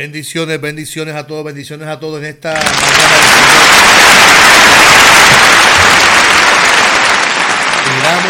[0.00, 2.72] Bendiciones, bendiciones a todos, bendiciones a todos en esta Tiramos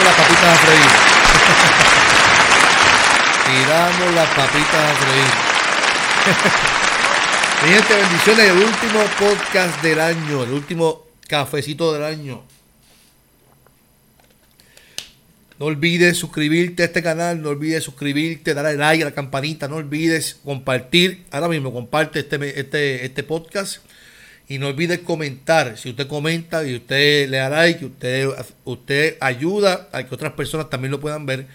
[0.03, 0.91] las papitas a freír.
[3.62, 5.30] Tiramos las papitas a freír.
[7.62, 8.51] Mi bendiciones.
[8.51, 12.43] El último podcast del año, el último cafecito del año.
[15.60, 19.77] No olvides suscribirte a este canal, no olvides suscribirte, darle like a la campanita, no
[19.77, 21.27] olvides compartir.
[21.30, 23.84] Ahora mismo comparte este, este, este podcast.
[24.48, 25.77] Y no olvides comentar.
[25.77, 28.30] Si usted comenta y usted le da like, usted,
[28.64, 31.46] usted ayuda a que otras personas también lo puedan ver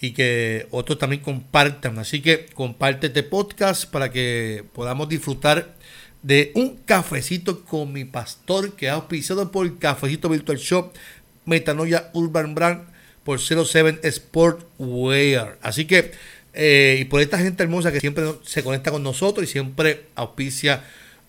[0.00, 1.98] y que otros también compartan.
[1.98, 5.74] Así que comparte este podcast para que podamos disfrutar
[6.22, 10.92] de un cafecito con mi pastor que ha auspiciado por el Cafecito Virtual Shop
[11.44, 12.91] Metanoia Urban Brand
[13.24, 15.58] por 07 Sportwear.
[15.62, 16.12] Así que,
[16.54, 20.84] eh, y por esta gente hermosa que siempre se conecta con nosotros y siempre auspicia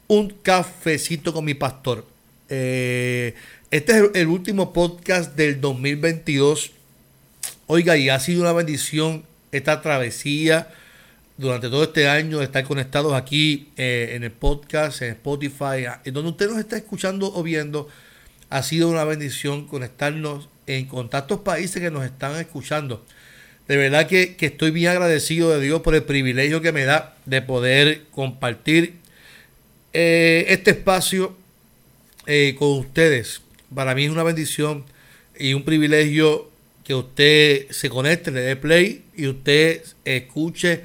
[0.07, 2.05] un cafecito con mi pastor.
[2.49, 3.35] Eh,
[3.71, 6.71] este es el último podcast del 2022.
[7.67, 10.67] Oiga, y ha sido una bendición esta travesía
[11.37, 16.13] durante todo este año de estar conectados aquí eh, en el podcast, en Spotify, en
[16.13, 17.87] donde usted nos está escuchando o viendo.
[18.49, 23.05] Ha sido una bendición conectarnos en con tantos países que nos están escuchando.
[23.67, 27.41] De verdad que, estoy bien agradecido de Dios por el privilegio que me da de
[27.41, 28.95] poder compartir
[29.93, 31.35] eh, este espacio
[32.25, 33.41] eh, con ustedes.
[33.73, 34.85] Para mí es una bendición
[35.39, 36.51] y un privilegio
[36.83, 40.81] que usted se conecte, le dé play y usted escuche.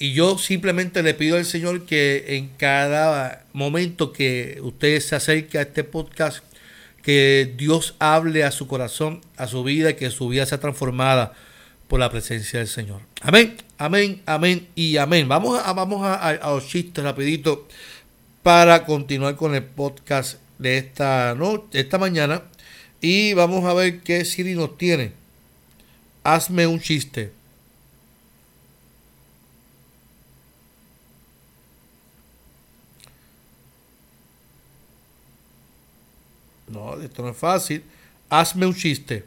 [0.00, 5.58] Y yo simplemente le pido al Señor que en cada momento que usted se acerque
[5.58, 6.44] a este podcast,
[7.08, 11.32] que Dios hable a su corazón, a su vida, y que su vida sea transformada
[11.86, 13.00] por la presencia del Señor.
[13.22, 15.26] Amén, amén, amén y amén.
[15.26, 17.66] Vamos a, vamos a, los chistes rapidito
[18.42, 22.42] para continuar con el podcast de esta, de esta mañana.
[23.00, 25.12] Y vamos a ver qué Siri nos tiene.
[26.24, 27.32] Hazme un chiste.
[36.68, 37.82] No, esto no es fácil.
[38.28, 39.24] Hazme un chiste.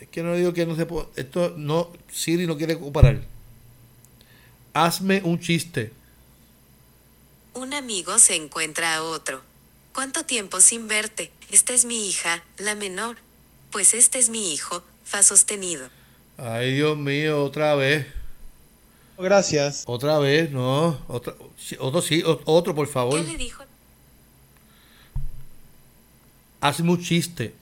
[0.00, 1.08] Es que no digo que no se puede.
[1.16, 1.92] Esto no.
[2.10, 3.22] Siri no quiere comparar.
[4.72, 5.92] Hazme un chiste.
[7.54, 9.42] Un amigo se encuentra a otro.
[9.92, 11.32] ¿Cuánto tiempo sin verte?
[11.50, 13.16] Esta es mi hija, la menor.
[13.70, 15.90] Pues este es mi hijo, fa sostenido.
[16.36, 18.06] Ay, Dios mío, otra vez.
[19.18, 19.82] Gracias.
[19.86, 20.96] Otra vez, no.
[21.08, 21.34] Otra,
[21.80, 23.20] otro sí, otro, por favor.
[23.20, 23.64] ¿Qué le dijo?
[26.60, 27.52] Hazme un chiste.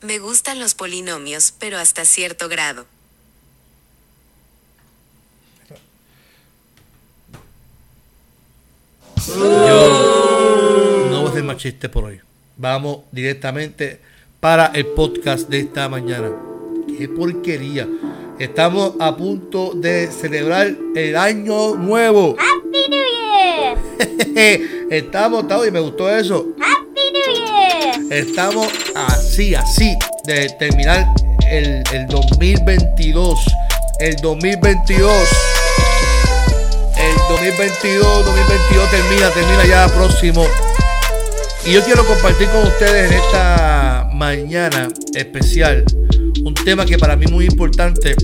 [0.00, 2.86] Me gustan los polinomios, pero hasta cierto grado.
[9.26, 12.20] Yo no voy a hacer más chistes por hoy.
[12.56, 14.00] Vamos directamente
[14.40, 16.30] para el podcast de esta mañana.
[16.98, 17.88] Qué porquería.
[18.38, 22.34] Estamos a punto de celebrar el año nuevo.
[22.36, 23.06] Happy New
[24.36, 24.90] Year.
[24.90, 26.48] estamos, estamos, y me gustó eso.
[26.60, 28.12] Happy New Year.
[28.12, 29.96] Estamos así, así,
[30.26, 31.06] de terminar
[31.48, 33.38] el, el 2022.
[34.00, 35.28] El 2022.
[36.98, 40.44] El 2022, 2022 termina, termina ya próximo.
[41.64, 45.84] Y yo quiero compartir con ustedes en esta mañana especial
[46.44, 48.14] un tema que para mí es muy importante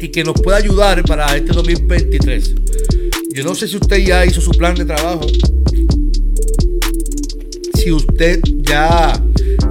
[0.00, 2.54] y que nos puede ayudar para este 2023.
[3.32, 5.26] Yo no sé si usted ya hizo su plan de trabajo,
[7.74, 9.12] si usted ya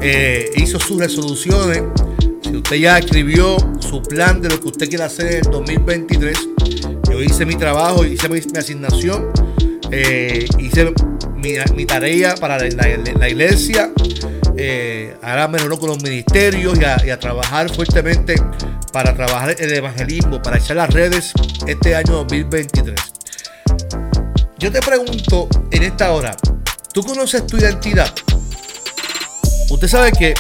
[0.02, 1.84] eh, hizo sus resoluciones,
[2.42, 6.50] si usted ya escribió su plan de lo que usted quiere hacer en el 2023.
[7.12, 9.32] Yo hice mi trabajo, hice mi, asignación,
[9.92, 10.94] eh, hice
[11.76, 13.92] mi, tarea para la iglesia
[14.58, 18.36] eh, ahora me con los ministerios y a, trabajar fuertemente
[18.94, 21.34] para trabajar el evangelismo, para echar las redes
[21.68, 22.96] este año 2023.
[24.58, 26.36] Yo te pregunto en esta hora,
[26.94, 28.14] ¿tú conoces tu identidad?
[29.70, 30.34] Usted sabe que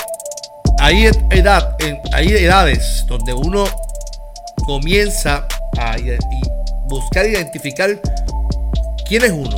[0.79, 1.75] hay, edad,
[2.13, 3.65] hay edades donde uno
[4.65, 5.47] comienza
[5.77, 5.97] a
[6.87, 7.99] buscar identificar
[9.07, 9.55] quién es uno,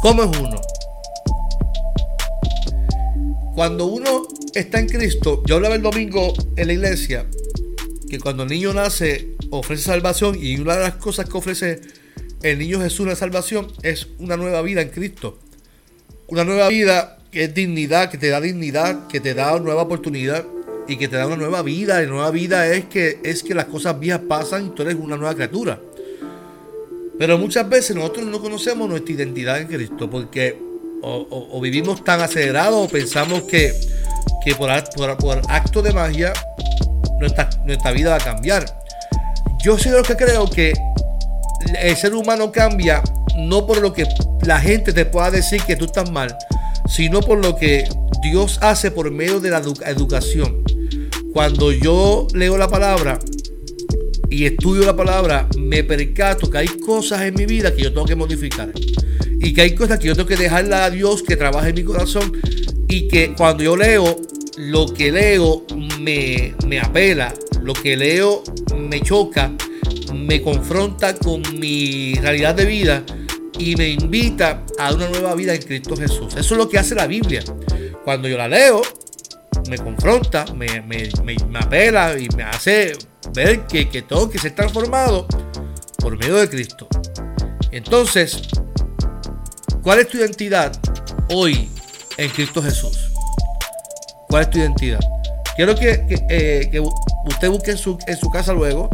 [0.00, 0.60] cómo es uno,
[3.54, 7.26] cuando uno está en Cristo, yo hablaba el domingo en la iglesia,
[8.08, 11.80] que cuando el niño nace ofrece salvación y una de las cosas que ofrece
[12.42, 15.38] el niño Jesús la salvación es una nueva vida en Cristo.
[16.26, 20.44] Una nueva vida que es dignidad, que te da dignidad, que te da nueva oportunidad,
[20.88, 22.02] y que te da una nueva vida.
[22.02, 25.16] Y nueva vida es que, es que las cosas viejas pasan y tú eres una
[25.16, 25.80] nueva criatura.
[27.18, 30.58] Pero muchas veces nosotros no conocemos nuestra identidad en Cristo porque
[31.02, 33.72] o, vivimos tan acelerados o pensamos que,
[34.44, 36.32] que por, acto de magia
[37.18, 38.64] nuestra, nuestra vida va a cambiar.
[39.62, 40.72] Yo soy de los que creo que
[41.80, 43.02] el ser humano cambia
[43.36, 44.06] no por lo que
[44.42, 46.36] la gente te pueda decir que tú estás mal,
[46.88, 47.84] sino por lo que
[48.22, 50.62] Dios hace por medio de la educación.
[51.32, 53.18] Cuando yo leo la palabra
[54.28, 58.06] y estudio la palabra, me percato que hay cosas en mi vida que yo tengo
[58.06, 58.70] que modificar.
[59.42, 61.82] Y que hay cosas que yo tengo que dejarla a Dios que trabaje en mi
[61.82, 62.32] corazón.
[62.88, 64.16] Y que cuando yo leo,
[64.56, 65.64] lo que leo
[65.98, 68.44] me, me apela, lo que leo
[68.76, 69.50] me choca,
[70.14, 73.02] me confronta con mi realidad de vida
[73.58, 76.34] y me invita a una nueva vida en Cristo Jesús.
[76.36, 77.42] Eso es lo que hace la Biblia.
[78.04, 78.82] Cuando yo la leo,
[79.68, 81.08] me confronta, me, me,
[81.58, 82.92] apela y me hace
[83.34, 85.26] ver que, que tengo que ser transformado
[85.98, 86.88] por medio de Cristo.
[87.70, 88.42] Entonces,
[89.82, 90.72] ¿cuál es tu identidad
[91.30, 91.68] hoy
[92.16, 93.10] en Cristo Jesús?
[94.28, 95.00] ¿Cuál es tu identidad?
[95.56, 96.80] Quiero que, eh,
[97.26, 98.88] usted busque en su, en su casa luego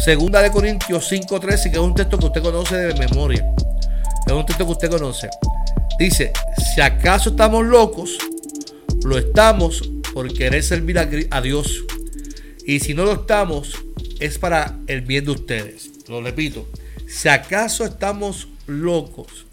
[0.00, 3.46] Segunda de Corintios 5:13, que es un texto que usted conoce de memoria.
[4.26, 5.28] Es un texto que usted conoce.
[5.98, 6.32] Dice,
[6.74, 8.16] si acaso estamos locos,
[9.04, 9.82] lo estamos
[10.14, 11.84] por querer servir a, Dios.
[12.64, 13.74] Y si no lo estamos,
[14.20, 15.90] es para el bien de ustedes.
[16.08, 16.66] Lo repito,
[17.06, 19.44] si acaso estamos locos,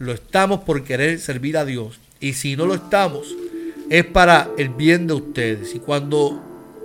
[0.00, 2.00] lo estamos por querer servir a Dios.
[2.18, 3.36] Y si no lo estamos,
[3.88, 5.74] es para el bien de ustedes.
[5.74, 6.42] Y cuando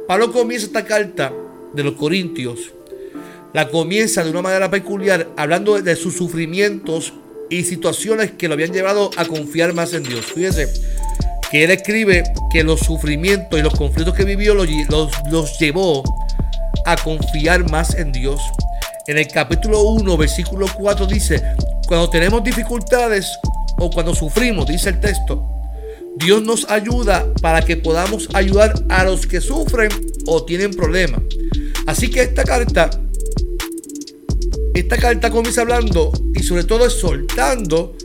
[0.07, 1.33] Pablo comienza esta carta,
[1.75, 2.71] de los Corintios,
[3.53, 7.13] la comienza de una manera peculiar, hablando de sus sufrimientos
[7.49, 10.25] y situaciones que lo habían llevado a confiar más en Dios.
[10.25, 10.67] Fíjense
[11.51, 14.67] que él escribe que los sufrimientos y los conflictos que vivió los,
[15.31, 16.03] los, llevó
[16.85, 18.41] a confiar más en Dios.
[19.07, 21.43] En el capítulo 1, versículo 4 dice,
[21.87, 23.27] cuando tenemos dificultades
[23.77, 25.47] o cuando sufrimos, dice el texto,
[26.15, 29.89] Dios nos ayuda para que podamos ayudar a los que sufren
[30.25, 31.21] o tienen problemas.
[31.85, 32.89] Así que esta carta,
[34.73, 37.95] esta carta comienza hablando y sobre todo exhortando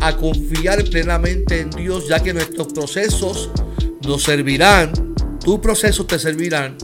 [0.00, 3.50] a confiar plenamente en Dios, ya que nuestros procesos
[4.06, 4.92] nos servirán,
[5.42, 6.76] tus procesos te servirán,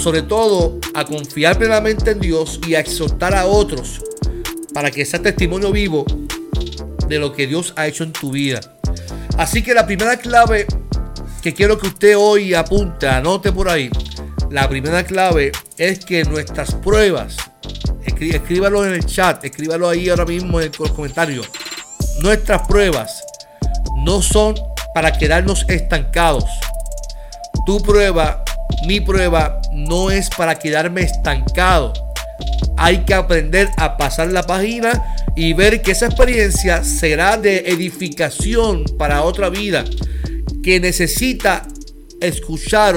[0.00, 4.00] sobre todo a confiar plenamente en Dios y a exhortar a otros
[4.72, 6.06] para que sea testimonio vivo
[7.06, 8.60] de lo que Dios ha hecho en tu vida.
[9.36, 10.66] Así que la primera clave
[11.42, 13.90] que quiero que usted hoy apunte, anote por ahí,
[14.50, 17.36] la primera clave es que nuestras pruebas,
[18.04, 21.48] escríbalo en el chat, escríbalo ahí ahora mismo en los comentarios.
[22.22, 23.22] Nuestras pruebas
[24.04, 24.54] no son
[24.94, 26.44] para quedarnos estancados.
[27.64, 28.44] Tu prueba,
[28.86, 31.92] mi prueba, no es para quedarme estancado.
[32.76, 35.02] Hay que aprender a pasar la página
[35.36, 39.84] y ver que esa experiencia será de edificación para otra vida
[40.62, 41.66] que necesita
[42.20, 42.96] escuchar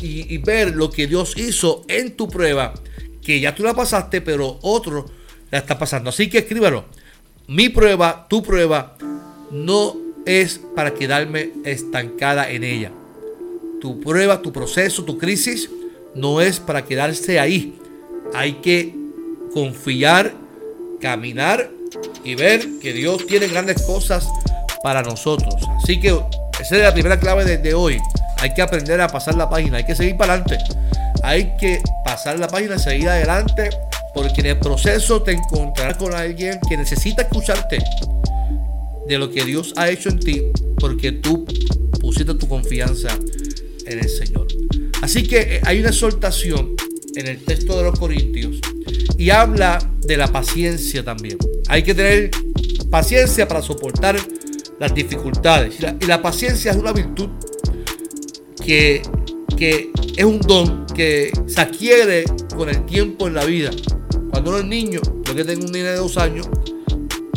[0.00, 2.74] y, ver lo que Dios hizo en tu prueba,
[3.22, 5.06] que ya tú la pasaste, pero otro
[5.50, 6.10] la está pasando.
[6.10, 6.86] Así que escríbelo.
[7.48, 8.96] Mi prueba, tu prueba,
[9.50, 12.92] no es para quedarme estancada en ella.
[13.80, 15.70] Tu prueba, tu proceso, tu crisis,
[16.14, 17.78] no es para quedarse ahí.
[18.34, 18.94] Hay que
[19.52, 20.32] confiar,
[21.00, 21.70] caminar
[22.24, 24.28] y ver que Dios tiene grandes cosas
[24.82, 25.54] para nosotros.
[25.82, 26.08] Así que
[26.60, 27.98] esa es la primera clave de, de hoy.
[28.38, 30.58] Hay que aprender a pasar la página, hay que seguir para adelante.
[31.22, 33.70] Hay que pasar la página, seguir adelante,
[34.14, 37.78] porque en el proceso te encontrarás con alguien que necesita escucharte
[39.06, 40.42] de lo que Dios ha hecho en ti,
[40.78, 41.44] porque tú
[42.00, 43.18] pusiste tu confianza
[43.86, 44.46] en el Señor.
[45.02, 46.74] Así que eh, hay una exhortación
[47.14, 48.60] en el texto de los Corintios
[49.16, 51.38] y habla de la paciencia también.
[51.68, 52.30] Hay que tener
[52.90, 54.16] paciencia para soportar
[54.78, 55.74] las dificultades.
[56.00, 57.28] y la paciencia es una virtud
[58.64, 59.02] que,
[60.16, 62.24] es un don que se adquiere
[62.56, 63.70] con el tiempo en la vida.
[64.30, 66.48] Cuando uno es niño, yo que tengo un niño de dos años,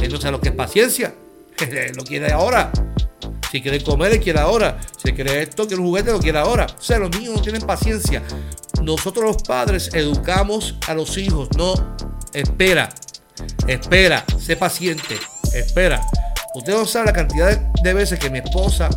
[0.01, 1.15] él no sabe lo que es paciencia,
[1.95, 2.71] lo quiere ahora.
[3.53, 4.79] Si quiere comer, quiere ahora.
[4.97, 6.65] Si quiere esto, quiere un juguete, lo quiere ahora.
[6.65, 8.23] O sea, los niños no tienen paciencia.
[8.81, 11.49] Nosotros los padres educamos a los hijos.
[11.55, 11.75] No,
[12.33, 12.89] espera,
[13.67, 15.19] espera, sé paciente,
[15.53, 16.01] espera.
[16.55, 18.89] Usted no sabe la cantidad de veces que mi esposa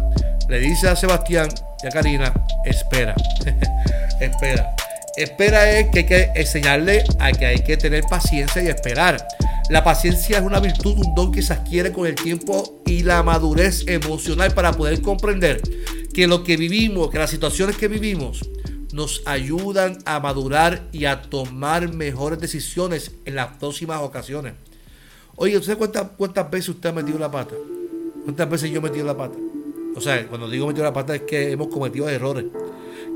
[0.49, 1.51] le dice a Sebastián
[1.83, 2.33] y a Karina,
[2.65, 3.15] espera,
[4.21, 4.75] espera.
[5.17, 9.27] Espera es que hay que enseñarle a que hay que tener paciencia y esperar.
[9.71, 13.23] La paciencia es una virtud, un don que se adquiere con el tiempo y la
[13.23, 15.63] madurez emocional para poder comprender
[16.13, 18.49] que lo que vivimos, que las situaciones que vivimos,
[18.93, 24.53] nos ayudan a madurar y a tomar mejores decisiones en las próximas ocasiones.
[25.37, 27.55] Oye, ¿usted cuántas, cuántas veces usted ha metido la pata?
[28.25, 29.37] ¿Cuántas veces yo he metido la pata?
[29.95, 32.45] O sea, cuando digo metido la pata es que hemos cometido errores,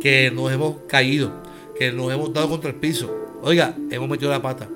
[0.01, 1.43] que nos hemos caído,
[1.81, 3.11] que nos hemos dado contra el piso.
[3.43, 4.69] Oiga, hemos metido la pata.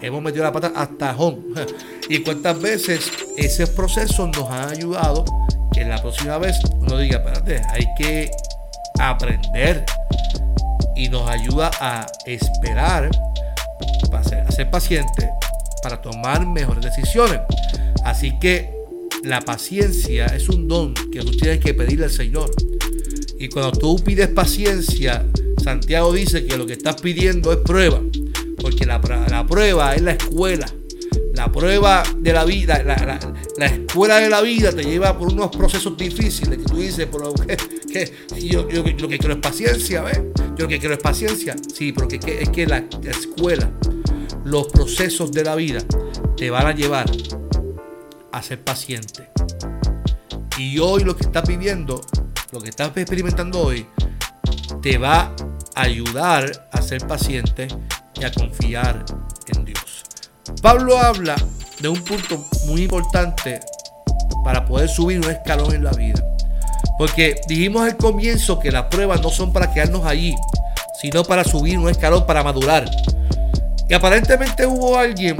[0.00, 1.38] Hemos metido la pata hasta home.
[2.08, 5.24] Y cuántas veces ese proceso nos ha ayudado
[5.72, 8.30] que la próxima vez uno diga, espérate, hay que
[9.00, 9.84] aprender.
[10.94, 13.10] Y nos ayuda a esperar,
[14.10, 15.30] para ser, a ser paciente,
[15.82, 17.40] para tomar mejores decisiones.
[18.04, 18.70] Así que
[19.24, 22.50] la paciencia es un don que tú tienes que pedirle al Señor.
[23.36, 25.24] Y cuando tú pides paciencia,
[25.62, 28.00] Santiago dice que lo que estás pidiendo es prueba.
[28.58, 30.66] Porque la, prueba es la escuela.
[31.34, 35.96] La prueba de la vida, la, escuela de la vida te lleva por unos procesos
[35.96, 37.34] difíciles que tú dices, pero
[38.40, 40.20] yo, lo que quiero es paciencia, ¿ves?
[40.56, 41.56] Yo lo que quiero es paciencia.
[41.74, 43.72] Sí, pero es que la escuela
[44.44, 45.80] los procesos de la vida
[46.36, 47.10] te van a llevar
[48.32, 49.30] a ser paciente.
[50.58, 52.00] Y hoy lo que estás viviendo,
[52.50, 53.86] lo que estás experimentando hoy,
[54.80, 55.34] te va
[55.74, 57.68] ayudar a ser paciente
[58.14, 59.04] y a confiar
[59.48, 60.04] en Dios.
[60.60, 61.36] Pablo habla
[61.80, 63.60] de un punto muy importante
[64.44, 66.22] para poder subir un escalón en la vida.
[66.98, 70.34] Porque dijimos al comienzo que las pruebas no son para quedarnos allí,
[71.00, 72.88] sino para subir un escalón, para madurar.
[73.88, 75.36] Y aparentemente hubo alguien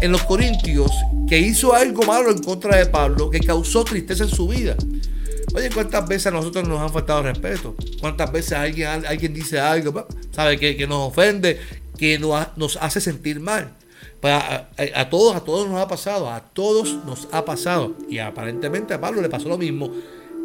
[0.00, 0.90] en los Corintios
[1.28, 4.74] que hizo algo malo en contra de Pablo que causó tristeza en su vida.
[5.54, 7.74] Oye, ¿cuántas veces a nosotros nos han faltado respeto?
[8.00, 11.58] ¿Cuántas veces alguien, alguien dice algo, sabe, que, nos ofende,
[11.96, 13.74] que nos, nos hace sentir mal?
[14.22, 17.94] a, a, todos, a todos nos ha pasado, a todos nos ha pasado.
[18.08, 19.90] Y aparentemente a Pablo le pasó lo mismo.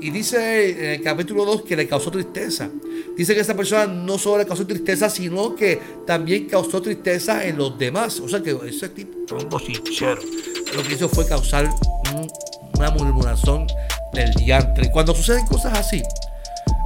[0.01, 2.69] Y dice en el capítulo 2 que le causó tristeza.
[3.15, 7.57] Dice que esa persona no solo le causó tristeza, sino que también causó tristeza en
[7.57, 8.19] los demás.
[8.19, 10.21] O sea que ese tipo un bochinchero.
[10.75, 11.69] Lo que hizo fue causar
[12.77, 13.65] una murmuración
[14.13, 14.91] del diantre.
[14.91, 16.01] Cuando suceden cosas así,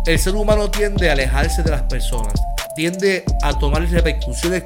[0.05, 2.33] el ser humano tiende a alejarse de las personas.
[2.75, 4.63] Tiende a tomar repercusiones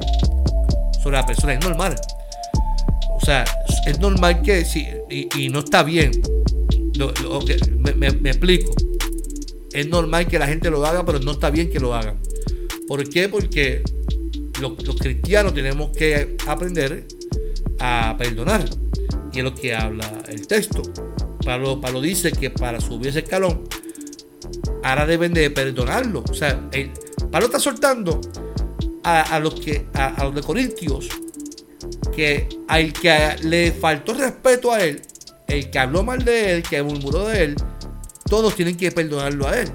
[1.02, 1.54] sobre la persona.
[1.54, 1.96] Es normal.
[3.16, 3.46] O sea,
[3.86, 6.12] es normal que, si, y no está bien,
[8.00, 8.74] me, explico.
[9.72, 12.18] Es normal que la gente lo haga, pero no está bien que lo hagan.
[12.88, 13.30] ¿Por qué?
[13.30, 13.84] Porque
[14.60, 17.06] los, cristianos tenemos que aprender
[17.80, 18.66] a perdonar.
[19.32, 20.82] Y es lo que habla el texto.
[21.44, 23.64] Pablo, dice que para subir ese escalón,
[24.84, 26.24] ahora deben de perdonarlo.
[26.30, 26.70] O sea,
[27.32, 28.22] Pablo está soltando
[29.04, 31.10] a, los que a, los de Corintios
[32.16, 35.02] que al que le faltó respeto a él
[35.48, 37.56] el que habló mal de él, que murmuró de él,
[38.30, 39.72] todos tienen que perdonarlo a él.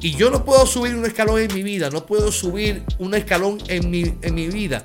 [0.00, 3.58] Y yo no puedo subir un escalón en mi vida, no puedo subir un escalón
[3.68, 4.82] en mi, en mi vida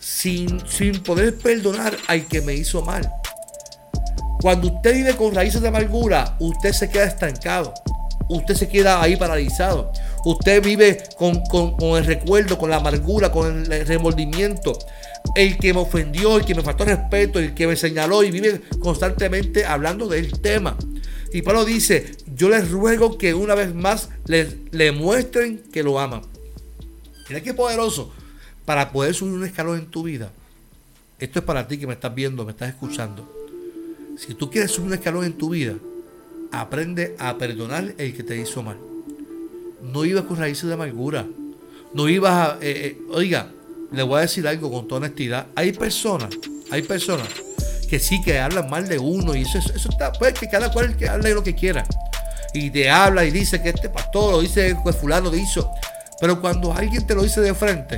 [0.00, 3.10] sin, sin poder perdonar al que me hizo mal.
[4.40, 7.74] Cuando usted vive con raíces de amargura, usted se queda estancado.
[8.28, 9.90] Usted se queda ahí paralizado.
[10.24, 14.78] Usted vive con, con, el recuerdo, con la amargura, con el remordimiento
[15.34, 18.60] el que me ofendió, el que me faltó respeto, el que me señaló y vive
[18.80, 20.76] constantemente hablando del tema.
[21.32, 25.98] Y Pablo dice, yo les ruego que una vez más les, le muestren que lo
[25.98, 26.22] aman.
[27.28, 28.12] Mira qué poderoso
[28.64, 30.30] para poder subir un escalón en tu vida.
[31.18, 33.37] Esto es para ti que me estás viendo, me estás escuchando.
[34.18, 35.74] Si tú quieres subir un escalón en tu vida,
[36.50, 38.76] aprende a perdonar el que te hizo mal.
[39.80, 41.24] No ibas con raíces de amargura.
[41.94, 42.58] No ibas a...
[42.60, 43.52] Eh, eh, oiga,
[43.92, 45.46] le voy a decir algo con toda honestidad.
[45.54, 46.30] Hay personas,
[46.72, 47.28] hay personas
[47.88, 50.96] que sí que hablan mal de uno y eso, eso está, pues que cada cual
[50.96, 51.86] que hable lo que quiera.
[52.52, 55.70] Y te habla y dice que este pastor lo dice, pues fulano lo hizo.
[56.20, 57.96] Pero cuando alguien te lo dice de frente,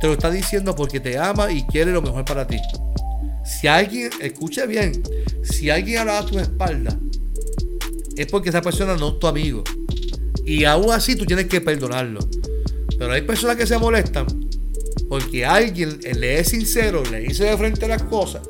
[0.00, 2.60] te lo está diciendo porque te ama y quiere lo mejor para ti.
[3.48, 5.02] Si alguien, escucha bien,
[5.42, 6.98] si alguien habla a tu espalda,
[8.16, 9.64] es porque esa persona no es tu amigo.
[10.44, 12.20] Y aún así tú tienes que perdonarlo.
[12.98, 14.26] Pero hay personas que se molestan
[15.08, 18.42] porque alguien le es sincero, le dice de frente las cosas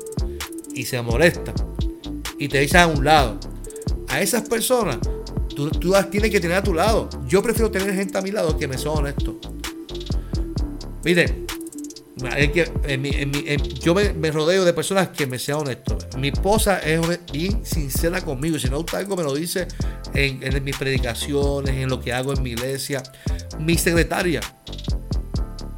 [0.73, 1.53] y se molesta
[2.37, 3.39] y te dice a un lado.
[4.09, 4.97] A esas personas
[5.55, 7.09] tú, las tienes que tener a tu lado.
[7.27, 9.35] Yo prefiero tener gente a mi lado que me son honestos.
[11.03, 11.45] Miren,
[13.81, 16.07] yo me, rodeo de personas que me sean honestos.
[16.17, 16.99] Mi esposa es
[17.31, 18.59] bien sincera conmigo.
[18.59, 19.67] Si no gusta algo, me lo dice
[20.13, 23.01] en, mis predicaciones, en lo que hago en mi iglesia.
[23.59, 24.41] Mi secretaria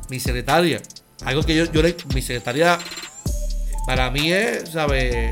[0.10, 0.82] mi secretaria.
[1.24, 1.82] Algo que yo, yo
[2.14, 2.78] mi secretaria
[3.88, 5.32] para mí es, ¿sabes?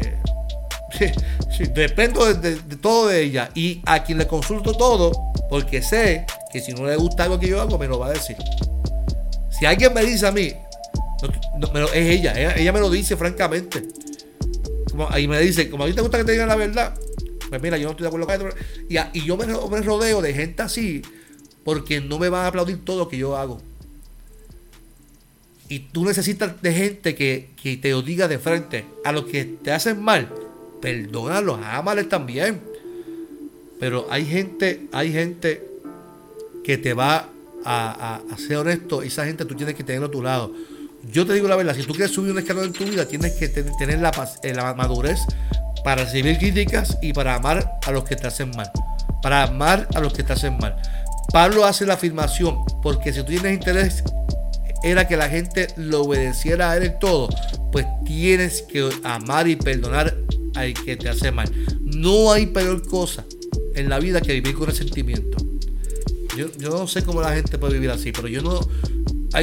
[1.73, 3.49] Dependo de, de- de todo de ella.
[3.55, 5.11] Y a quien le consulto todo,
[5.49, 8.11] porque sé que si no le gusta algo que yo hago, me lo va a
[8.11, 8.37] decir.
[9.49, 10.53] Si alguien me dice a mí,
[11.73, 13.87] no, es ella, ella, me lo dice francamente.
[15.17, 16.93] Y me dice, como a ti te gusta que te digan la verdad,
[17.49, 18.59] pues mira, yo no estoy de acuerdo con esto.
[19.13, 21.01] Y, yo me rodeo de gente así,
[21.63, 23.61] porque no me van a aplaudir todo lo que yo hago.
[25.69, 28.85] Y tú necesitas de gente que, que te lo diga de frente.
[29.05, 30.27] A los que te hacen mal,
[30.81, 32.59] perdónalos, ámales también.
[33.79, 35.63] Pero hay gente, hay gente
[36.63, 37.29] que te va
[37.63, 39.03] a, a- a ser honesto.
[39.03, 40.51] Y esa gente tú tienes que tenerlo a tu lado.
[41.11, 43.33] Yo te digo la verdad, si tú quieres subir un escalón en tu vida, tienes
[43.33, 44.11] que ten- tener la,
[44.43, 45.19] eh, la madurez
[45.83, 48.69] para recibir críticas y para amar a los que te hacen mal.
[49.21, 50.75] Para amar a los que te hacen mal.
[51.31, 54.03] Pablo hace la afirmación, porque si tú tienes interés
[54.83, 57.29] era que la gente lo obedeciera a él en todo,
[57.71, 60.15] pues tienes que amar y perdonar
[60.55, 61.51] al que te hace mal.
[61.83, 63.25] No hay peor cosa
[63.75, 65.37] en la vida que vivir con resentimiento.
[66.37, 68.59] Yo, yo no sé cómo la gente puede vivir así, pero yo no.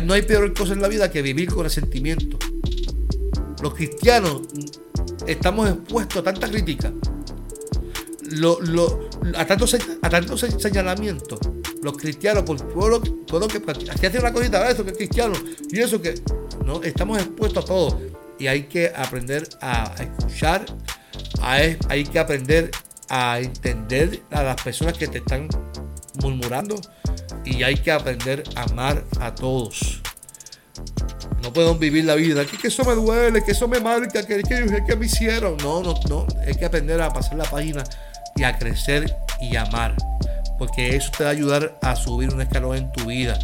[0.04, 2.38] No hay peor cosa en la vida que vivir con resentimiento.
[3.62, 6.92] Los cristianos mm, estamos expuestos a tanta crítica,
[9.34, 11.38] a tantos señalamientos.
[11.82, 13.58] Los cristianos, por todo lo, todo que.
[13.58, 15.34] Aquí hace una cosita, "Ah, eso que es cristiano,
[15.70, 16.14] y eso que.
[16.64, 18.00] No, estamos expuestos a todo.
[18.38, 20.66] Y hay que aprender a escuchar,
[21.40, 22.70] hay que aprender
[23.08, 25.48] a entender a las personas que te están
[26.22, 26.80] murmurando
[27.44, 30.00] y hay que aprender a amar a todos.
[31.42, 34.84] No podemos vivir la vida, que, eso me duele, que eso me marca, que, que,
[34.86, 35.56] que me hicieron.
[35.58, 36.26] No, no, no.
[36.46, 37.84] Hay que aprender a pasar la página
[38.34, 39.94] y a crecer y amar.
[40.58, 43.38] Porque eso te va a ayudar a subir un escalón en tu vida.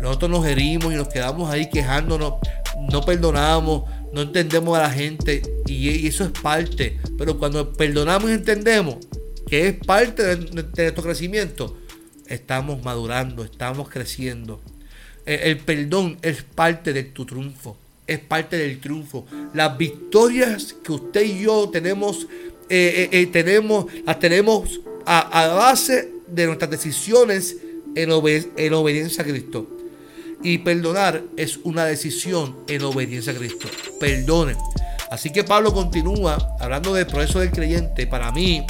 [0.00, 2.34] Nosotros nos herimos y nos quedamos ahí quejándonos,
[2.78, 6.98] no perdonamos, no entendemos a la gente y, eso es parte.
[7.16, 8.96] Pero cuando perdonamos y entendemos
[9.46, 11.78] que es parte de nuestro crecimiento,
[12.26, 14.60] estamos madurando, estamos creciendo.
[15.26, 19.26] Eh, El perdón es parte de tu triunfo, es parte del triunfo.
[19.52, 22.26] Las victorias que usted y yo tenemos,
[22.68, 27.56] eh, eh, tenemos las tenemos a, base de nuestras decisiones
[27.94, 28.10] en,
[28.56, 29.68] en obediencia a Cristo.
[30.42, 33.68] Y perdonar es una decisión en obediencia a Cristo.
[33.98, 34.56] Perdonen.
[35.10, 38.06] Así que Pablo continúa hablando del proceso del creyente.
[38.06, 38.66] Para mí,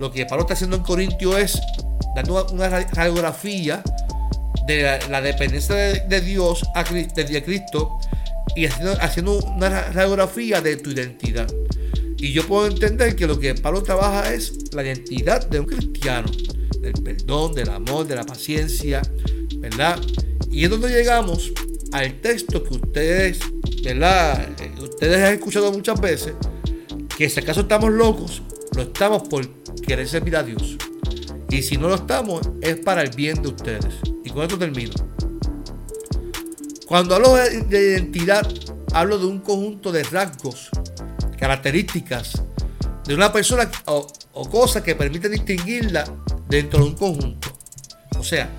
[0.00, 1.60] lo que Pablo está haciendo en Corintio es
[2.14, 3.82] dando una ra- radiografía
[4.66, 7.98] de la, dependencia de, Dios a, de Cristo
[8.54, 11.46] y haciendo, haciendo una ra- radiografía de tu identidad.
[12.18, 16.30] Y yo puedo entender que lo que Pablo trabaja es la identidad de un cristiano,
[16.80, 19.02] del perdón, del amor, de la paciencia,
[19.56, 19.98] ¿verdad?
[20.50, 21.50] Y es donde llegamos
[21.92, 23.40] al texto que ustedes,
[23.82, 24.48] ¿verdad?
[24.80, 26.34] Ustedes han escuchado muchas veces,
[27.16, 28.42] que si acaso estamos locos,
[28.76, 29.46] lo estamos por
[29.80, 30.76] querer servir a Dios.
[31.52, 33.94] Y si no lo estamos, es para el bien de ustedes.
[34.24, 34.94] Y con esto termino.
[36.86, 38.50] Cuando hablo de de identidad,
[38.94, 40.70] hablo de un conjunto de rasgos,
[41.38, 42.42] características
[43.04, 46.04] de una persona o, o cosas que permiten distinguirla
[46.48, 47.48] dentro de un conjunto.
[48.18, 48.50] O sea,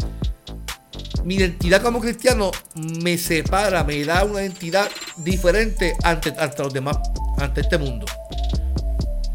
[1.23, 6.97] mi identidad como cristiano me separa, me da una identidad diferente ante los demás,
[7.39, 8.05] ante este mundo.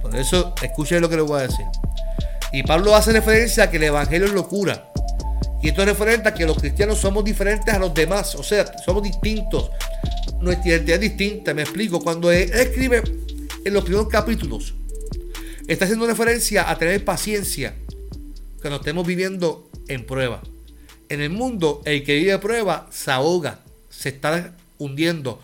[0.00, 1.66] Por eso, escuchen lo que les voy a decir.
[2.52, 4.90] Y Pablo hace referencia a que el evangelio es locura.
[5.62, 8.34] Y esto es referente a que los cristianos somos diferentes a los demás.
[8.36, 9.70] O sea, somos distintos.
[10.40, 11.52] Nuestra identidad es distinta.
[11.52, 12.00] Me explico.
[12.00, 13.02] Cuando él escribe
[13.64, 14.74] en los primeros capítulos,
[15.66, 17.74] está haciendo referencia a tener paciencia
[18.60, 20.42] cuando estemos viviendo en prueba.
[21.08, 25.40] En el mundo, el que vive prueba se ahoga, se está hundiendo.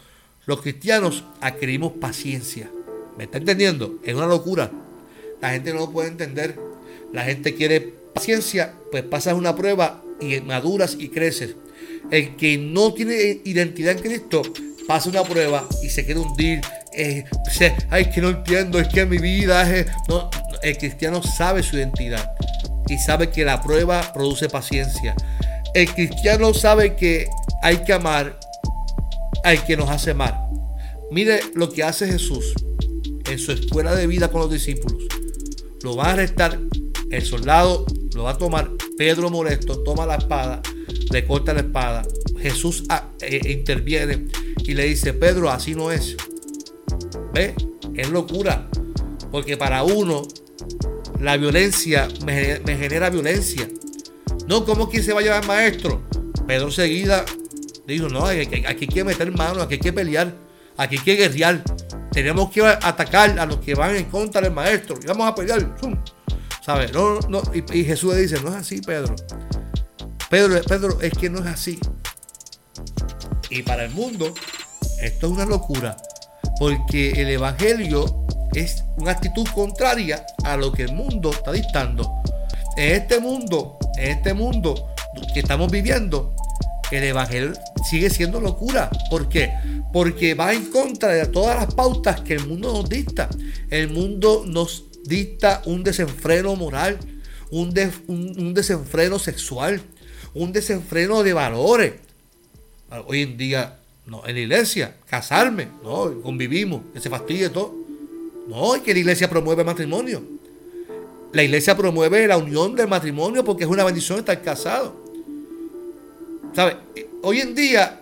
[0.46, 2.70] Los cristianos adquirimos paciencia.
[3.16, 3.98] ¿Me está entendiendo?
[4.04, 4.70] Es una locura.
[5.40, 6.58] La gente no lo puede entender.
[7.14, 7.80] La gente quiere
[8.14, 11.54] paciencia, pues pasas una prueba y maduras y creces.
[12.10, 14.42] El que no tiene identidad en Cristo
[14.86, 16.60] pasa una prueba y se quiere hundir.
[16.96, 19.86] eh, se- ay, que no entiendo, es que mi vida es.
[20.08, 20.30] No,
[20.62, 22.30] el cristiano sabe su identidad
[22.88, 25.16] y sabe que la prueba produce paciencia.
[25.74, 27.26] El cristiano sabe que
[27.62, 28.38] hay que amar
[29.42, 30.34] al que nos hace mal.
[31.10, 32.54] Mire lo que hace Jesús
[33.28, 35.02] en su escuela de vida con los discípulos.
[35.82, 36.60] Lo va a arrestar,
[37.14, 40.62] el soldado lo va a tomar, Pedro molesto toma la espada,
[41.10, 42.02] le corta la espada.
[42.38, 44.26] Jesús ah, eh, interviene
[44.58, 46.16] y le dice, Pedro, así no es.
[47.32, 47.54] ¿Ve?
[47.94, 48.68] Es locura.
[49.30, 50.22] Porque para uno
[51.20, 53.68] la violencia me, genera violencia.
[54.46, 56.02] No, como quien se va a llevar maestro.
[56.46, 57.24] Pedro enseguida
[57.86, 60.34] dijo, no, aquí, hay que meter mano, aquí hay que pelear,
[60.76, 61.62] aquí hay que guerrear.
[62.12, 64.96] tenemos que atacar a los que van en contra del maestro.
[65.06, 65.74] Vamos a pelear.
[66.64, 66.94] ¿Sabes?
[66.94, 69.14] No, no, y, Jesús le dice, no es así, Pedro.
[70.30, 70.62] Pedro.
[70.62, 71.78] Pedro, es que no es así.
[73.50, 74.32] Y para el mundo,
[75.02, 75.94] esto es una locura.
[76.58, 78.24] Porque el Evangelio
[78.54, 82.10] es una actitud contraria a lo que el mundo está dictando.
[82.78, 84.94] En este mundo, en este mundo
[85.34, 86.34] que estamos viviendo,
[86.90, 87.52] el Evangelio
[87.90, 88.88] sigue siendo locura.
[89.10, 89.52] ¿Por qué?
[89.92, 93.28] Porque va en contra de todas las pautas que el mundo nos dicta.
[93.70, 96.98] El mundo nos dicta un desenfreno moral,
[97.50, 97.72] un,
[98.08, 99.80] un, desenfreno sexual,
[100.34, 101.94] un desenfreno de valores.
[103.06, 107.74] Hoy en día, no, en la iglesia, casarme, no, convivimos, que se fastidie todo.
[108.48, 110.22] No, es que la iglesia promueve matrimonio.
[111.32, 114.94] La iglesia promueve la unión del matrimonio porque es una bendición estar casado.
[116.54, 116.76] ¿Sabe?
[117.22, 118.00] Hoy en día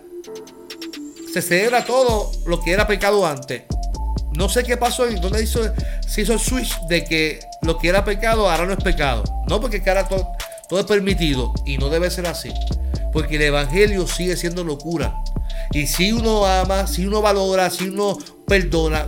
[1.33, 3.63] se celebra todo lo que era pecado antes.
[4.37, 5.61] No sé qué pasó y dónde hizo,
[6.07, 9.23] se hizo el switch de que lo que era pecado ahora no es pecado.
[9.47, 10.27] No, porque ahora todo,
[10.67, 12.51] todo es permitido y no debe ser así.
[13.11, 15.13] Porque el evangelio sigue siendo locura.
[15.71, 18.17] Y si uno ama, si uno valora, si uno
[18.47, 19.07] perdona,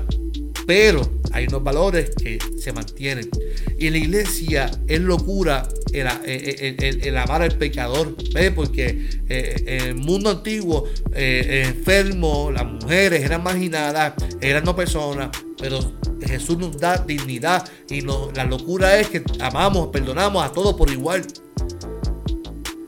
[0.67, 3.29] pero hay unos valores que se mantienen.
[3.77, 5.67] Y la iglesia es locura
[6.01, 8.15] el, amar al pecador,
[8.55, 15.29] porque eh, en el mundo antiguo, eh, enfermo, las mujeres eran marginadas, eran no personas,
[15.57, 15.79] pero
[16.25, 21.25] Jesús nos da dignidad y la locura es que amamos, perdonamos a todos por igual.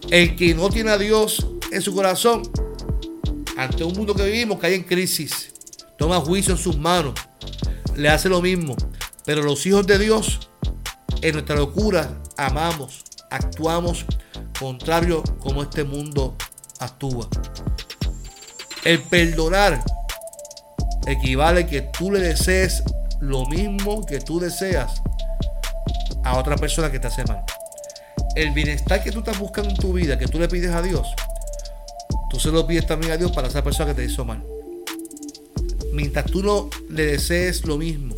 [0.10, 2.44] El que no tiene a Dios en su corazón,
[3.58, 5.54] ante un mundo que vivimos, cae en crisis,
[5.98, 7.14] toma juicio en sus manos
[7.98, 8.76] le hace lo mismo.
[9.26, 10.50] Pero los hijos de Dios,
[11.22, 14.06] en nuestra locura, amamos, actuamos
[14.60, 16.36] contrario como este mundo
[16.80, 17.28] actúa.
[18.84, 19.84] El perdonar
[21.06, 22.84] equivale que tú le desees
[23.20, 25.02] lo mismo que tú deseas
[26.24, 27.44] a otra persona que te hace mal.
[28.36, 31.08] El bienestar que tú estás buscando en tu vida, que tú le pides a Dios,
[32.30, 34.44] tú se lo pides también a Dios para esa persona que te hizo mal
[35.98, 38.14] mientras tú no le desees lo mismo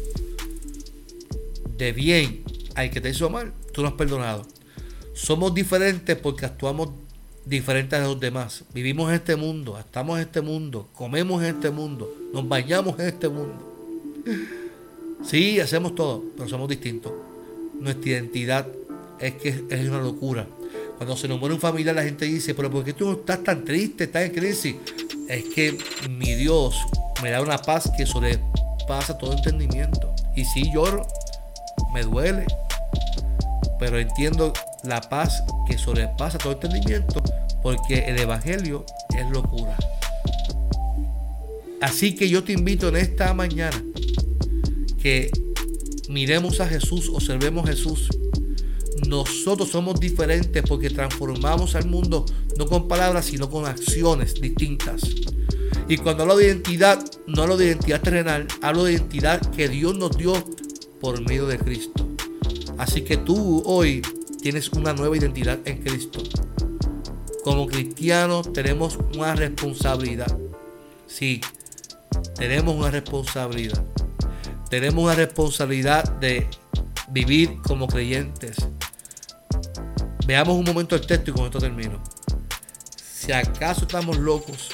[1.78, 2.44] de bien
[2.82, 4.46] al que te hizo mal, tú no has perdonado.
[5.14, 6.90] Somos diferentes porque actuamos
[7.46, 8.64] diferentes a los demás.
[8.74, 13.08] Vivimos en este mundo, estamos en este mundo, comemos en este mundo, nos bañamos en
[13.08, 13.66] este mundo.
[15.24, 17.12] Sí, hacemos todo, pero somos distintos.
[17.80, 18.68] Nuestra identidad
[19.20, 20.48] es que es una locura.
[20.98, 23.66] Cuando se nos muere un familiar, la gente dice, pero ¿por qué tú estás tan
[23.66, 24.76] triste, estás en crisis?
[25.28, 25.78] Es que
[26.10, 26.76] mi Dios
[27.22, 30.14] me da una paz que sobrepasa todo entendimiento.
[30.36, 31.06] Y si lloro,
[31.94, 32.46] me duele,
[33.80, 37.24] pero entiendo la paz que sobrepasa todo entendimiento,
[37.64, 38.86] porque el Evangelio
[39.18, 39.76] es locura.
[41.82, 43.82] Así que yo te invito en esta mañana
[45.02, 45.32] que
[46.10, 48.10] miremos a Jesús, observemos a Jesús.
[49.08, 52.26] Nosotros somos diferentes porque transformamos al mundo
[52.58, 55.02] no con palabras, sino con acciones distintas.
[55.88, 59.98] Y cuando hablo de identidad, no hablo de identidad terrenal, hablo de identidad que Dios
[59.98, 60.34] nos dio
[61.00, 62.09] por medio de Cristo.
[62.80, 64.02] Así que tú hoy
[64.42, 66.24] tienes una nueva identidad en Cristo.
[67.44, 70.34] Como cristianos tenemos una responsabilidad.
[71.06, 71.42] Sí,
[72.36, 73.84] tenemos una responsabilidad.
[74.70, 76.48] Tenemos una responsabilidad de
[77.10, 78.56] vivir como creyentes.
[80.26, 82.02] Veamos un momento el texto y con esto termino.
[82.96, 84.70] Si acaso estamos locos,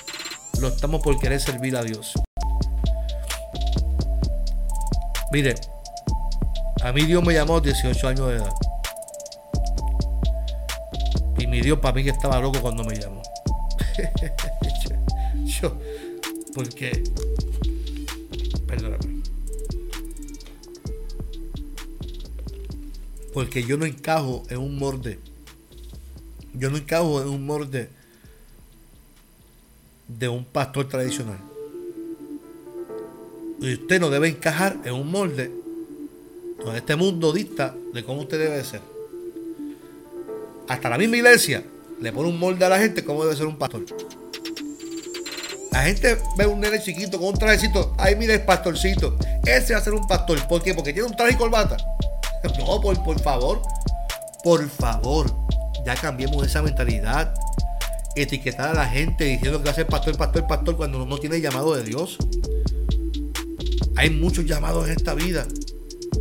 [0.62, 2.13] lo estamos por querer servir a Dios.
[5.32, 5.56] Mire,
[6.86, 8.54] a mí Dios me llamó a 18 años de edad.
[11.36, 13.24] Y mi Dios para mí que estaba loco cuando me llamó.
[15.45, 15.76] yo,
[16.54, 17.04] porque,
[18.67, 19.24] perdóname.
[23.34, 25.19] Porque yo no encajo en un morde.
[26.54, 27.89] Yo no encajo en un morde
[30.08, 31.39] de un pastor tradicional.
[33.60, 35.64] Y usted no debe encajar en un molde
[36.65, 38.82] donde este mundo dicta de cómo usted debe ser.
[40.67, 41.63] Hasta la misma iglesia
[42.01, 43.86] le pone un molde a la gente cómo debe ser un pastor.
[45.71, 47.93] La gente ve un nene chiquito con un trajecito.
[47.97, 49.15] Ay, mira el pastorcito.
[49.45, 50.47] Ese va a ser un pastor.
[50.47, 50.73] ¿Por qué?
[50.73, 51.78] Porque tiene un traje y corbata.
[52.60, 53.62] No, por, por favor.
[54.43, 55.32] Por favor.
[55.84, 57.34] Ya cambiemos esa mentalidad
[58.15, 61.41] etiquetar a la gente diciendo que va a ser pastor, pastor, pastor cuando no tiene
[61.41, 62.17] llamado de Dios.
[63.97, 65.45] Hay muchos llamados en esta vida.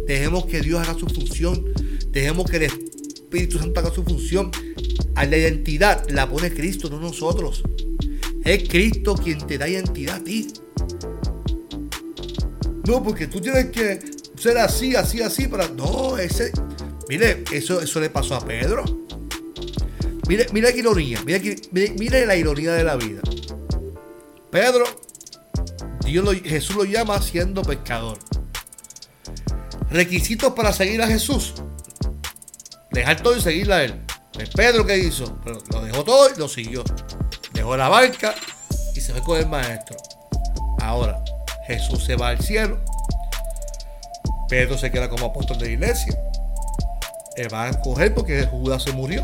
[0.06, 1.64] Dejemos que Dios haga su función.
[2.10, 4.50] Dejemos que el Espíritu Santo haga su función.
[5.14, 7.62] A la identidad la pone Cristo, no nosotros.
[8.44, 10.48] Es Cristo quien te da identidad a ti.
[12.86, 14.00] no, porque tú tienes que
[14.36, 15.68] ser así, así, así para.
[15.68, 16.52] No, ese.
[17.08, 18.84] Mire, eso, eso le pasó a Pedro.
[20.28, 23.20] Mire, mire qué ironía, mire, mire, mire la ironía de la vida.
[24.50, 24.84] Pedro,
[26.04, 28.18] Dios Jesús lo llama siendo pescador.
[29.94, 31.54] Requisitos para seguir a Jesús.
[32.90, 34.04] Dejar todo y seguirle a él.
[34.36, 36.82] Es Pedro que hizo, pero lo dejó todo y lo siguió.
[37.52, 38.34] Dejó la barca
[38.92, 39.96] y se fue con el maestro.
[40.80, 41.22] Ahora,
[41.68, 42.80] Jesús se va al cielo.
[44.48, 46.18] Pedro se queda como apóstol de la iglesia.
[47.36, 49.22] Le va a coger porque Judas se murió.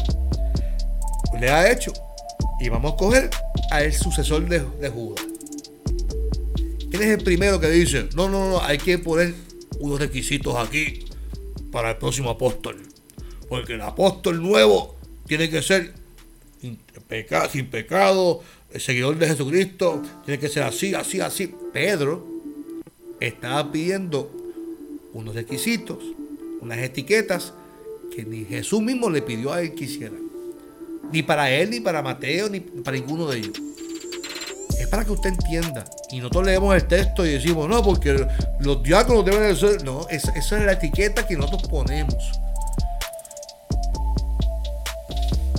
[1.41, 1.93] Le ha hecho.
[2.61, 3.29] Y vamos a coger
[3.73, 5.27] al sucesor de, de Judas.
[6.93, 8.09] ¿Quién es el primero que dice?
[8.15, 9.35] No, no, no, hay que poner
[9.81, 11.05] unos requisitos aquí
[11.73, 12.77] para el próximo apóstol.
[13.49, 15.95] Porque el apóstol nuevo tiene que ser
[16.61, 21.53] sin pecado, el seguidor de Jesucristo, tiene que ser así, así, así.
[21.73, 22.27] Pedro
[23.19, 24.31] estaba pidiendo
[25.13, 25.99] unos requisitos,
[26.61, 27.53] unas etiquetas
[28.15, 30.17] que ni Jesús mismo le pidió a él que hiciera.
[31.13, 33.61] Ni para él, ni para Mateo, ni para ninguno de ellos.
[34.91, 35.85] Para que usted entienda.
[36.11, 38.27] Y nosotros leemos el texto y decimos, no, porque
[38.59, 39.85] los diáconos deben de ser.
[39.85, 42.41] No, esa, esa es la etiqueta que nosotros ponemos.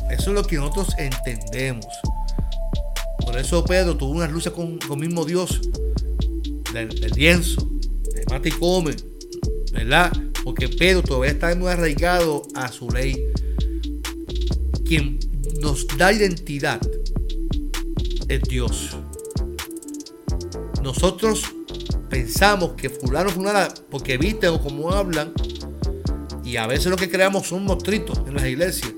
[0.09, 1.87] Eso es lo que nosotros entendemos.
[3.31, 5.61] Por eso Pedro tuvo una lucha con, el mismo Dios
[6.73, 7.67] del, lienzo,
[8.13, 8.95] de mate y come,
[9.71, 10.11] ¿verdad?
[10.43, 13.25] Porque Pedro todavía está muy arraigado a su ley.
[14.85, 15.17] Quien
[15.61, 16.81] nos da identidad
[18.27, 18.97] es Dios.
[20.83, 21.43] Nosotros
[22.09, 25.31] pensamos que fulano, fulana, porque viste o como hablan,
[26.43, 28.91] y a veces lo que creamos son mostritos en las iglesias,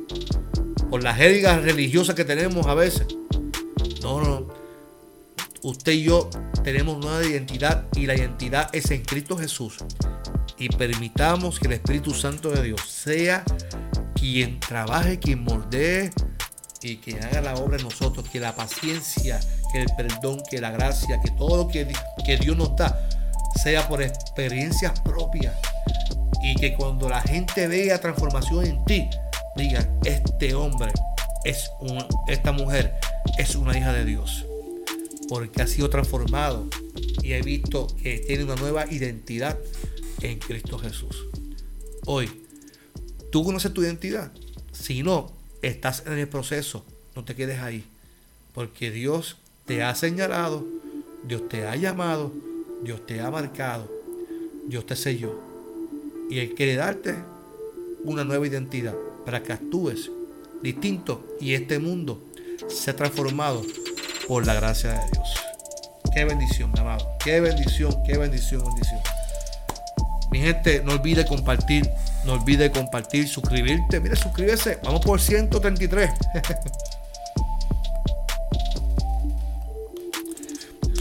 [0.89, 3.07] por las jergas religiosas que tenemos a veces.
[4.01, 4.47] No, no.
[5.61, 6.29] Usted y yo
[6.63, 9.77] tenemos nueva identidad y la identidad es en Cristo Jesús.
[10.57, 13.43] Y permitamos que el Espíritu Santo de Dios sea
[14.13, 16.11] quien trabaje, quien moldee
[16.81, 18.27] y quien haga la obra en nosotros.
[18.29, 19.39] Que la paciencia,
[19.73, 21.91] que el perdón, que la gracia, que todo lo que,
[22.23, 23.07] que Dios nos da
[23.61, 25.55] sea por experiencias propias.
[26.41, 29.09] Y que cuando la gente vea transformación en ti,
[29.55, 30.91] diga, este hombre
[31.43, 32.95] es un, esta mujer
[33.37, 34.45] es una hija de Dios.
[35.27, 36.67] Porque ha sido transformado
[37.23, 39.57] y he visto que tiene una nueva identidad
[40.21, 41.25] en Cristo Jesús.
[42.05, 42.29] Hoy,
[43.31, 44.31] ¿tú conoces tu identidad?
[44.71, 45.31] Si no,
[45.61, 46.85] estás en el proceso.
[47.15, 47.85] No te quedes ahí.
[48.53, 50.65] Porque Dios te ha señalado,
[51.23, 52.31] Dios te ha llamado,
[52.83, 53.89] Dios te ha marcado,
[54.67, 55.39] Dios te selló.
[56.29, 57.15] Y Él quiere darte
[58.03, 58.95] una nueva identidad
[59.25, 60.11] para que actúes
[60.61, 62.21] distinto y este mundo
[62.69, 63.61] se ha transformado
[64.27, 65.35] por la gracia de Dios.
[66.13, 67.07] Qué bendición, mi amado.
[67.23, 68.99] Qué bendición, qué bendición, bendición.
[70.31, 71.89] Mi gente, no olvide compartir,
[72.25, 73.99] no olvide compartir, suscribirte.
[73.99, 74.79] Mire, suscríbese.
[74.83, 76.09] Vamos por 133.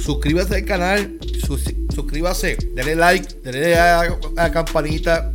[0.02, 1.18] suscríbase al canal,
[1.94, 5.32] suscríbase, denle like, denle a la campanita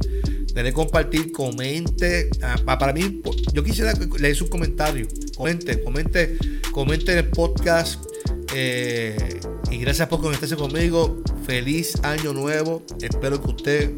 [0.58, 2.30] denle compartir, comente.
[2.42, 3.22] Ah, para mí,
[3.54, 5.08] yo quisiera leer sus comentarios.
[5.36, 6.36] Comente, comente,
[6.72, 8.04] comente en el podcast.
[8.56, 11.22] Eh, y gracias por conectarse conmigo.
[11.46, 12.82] Feliz año nuevo.
[13.00, 13.92] Espero que usted.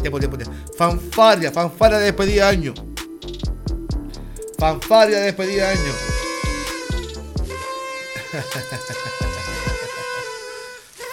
[0.00, 0.54] Tiempo, tiempo, tiempo.
[0.76, 2.74] Fanfaria, fanfaria de despedida año.
[4.58, 5.92] Fanfaria de despedida año.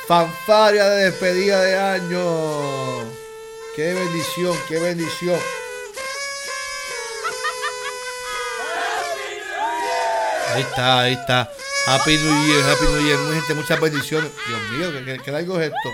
[0.10, 3.04] Fanfaria de despedida de año.
[3.76, 5.40] Qué bendición, qué bendición.
[10.52, 11.52] Ahí está, ahí está.
[11.86, 13.20] Happy New Year, Happy New Year.
[13.36, 14.32] gente, muchas bendiciones.
[14.48, 15.90] Dios mío, ¿qué, qué, largo es esto?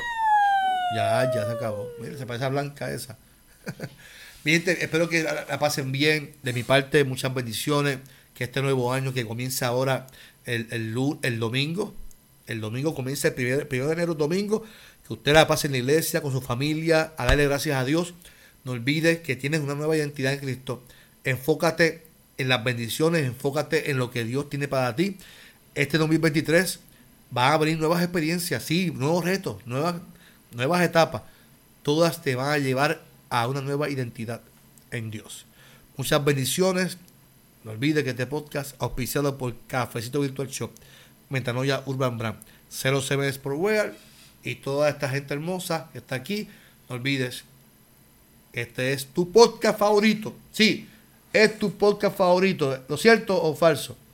[0.95, 1.89] Ya, ya se acabó.
[1.99, 3.17] Mira, se parece a blanca esa.
[4.45, 6.37] Gente, espero que la, pasen bien.
[6.41, 7.99] De mi parte, muchas bendiciones.
[8.33, 10.07] Que este nuevo año que comienza ahora
[10.45, 11.93] el, el, el domingo.
[12.47, 14.63] El domingo comienza el primero, el primero de enero, domingo
[15.07, 18.13] que usted la pase en la iglesia, con su familia, a darle gracias a Dios.
[18.63, 20.83] No olvides que tienes una nueva identidad en Cristo.
[21.23, 22.03] Enfócate
[22.37, 25.17] en las bendiciones, enfócate en lo que Dios tiene para ti.
[25.75, 26.79] Este 2023
[27.35, 29.95] va a abrir nuevas experiencias, sí, nuevos retos, nuevas,
[30.51, 31.21] nuevas etapas.
[31.83, 34.41] Todas te van a llevar a una nueva identidad
[34.91, 35.45] en Dios.
[35.97, 36.97] Muchas bendiciones.
[37.63, 40.71] No olvides que este podcast auspiciado por Cafecito Virtual Shop,
[41.29, 42.39] Metanoia Urban Brand.
[42.69, 43.93] 07 Sportwear
[44.43, 46.47] y toda esta gente hermosa que está aquí.
[46.89, 47.43] No olvides,
[48.53, 50.35] este es tu podcast favorito.
[50.51, 50.87] Sí,
[51.33, 52.83] es tu podcast favorito.
[52.87, 53.97] ¿Lo cierto o falso?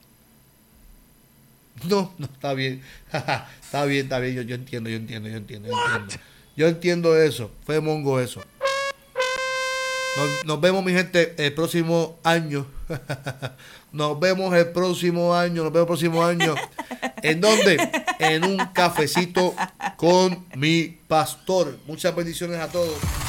[1.88, 2.80] No, no, está bien.
[3.12, 4.36] está bien, está bien.
[4.36, 6.24] Yo, yo entiendo, yo entiendo, yo entiendo, yo entiendo.
[6.56, 7.50] Yo entiendo eso.
[7.64, 8.40] Fue mongo eso.
[10.16, 12.66] Nos, nos, vemos, mi gente, el próximo año.
[13.92, 15.64] nos vemos el próximo año.
[15.64, 16.54] Nos vemos el próximo año.
[17.22, 17.90] ¿En dónde?
[18.18, 19.54] En un cafecito
[19.96, 21.78] con mi pastor.
[21.86, 23.21] Muchas bendiciones a todos.